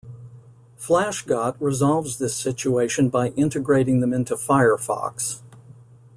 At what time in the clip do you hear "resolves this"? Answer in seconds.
1.59-2.35